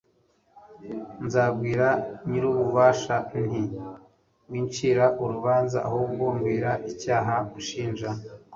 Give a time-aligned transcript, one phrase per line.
[1.25, 1.87] nzabwira
[2.27, 3.63] nyir'ububasha nti
[4.49, 8.09] 'wincira urubanza, ahubwo mbwira icyaha unshinja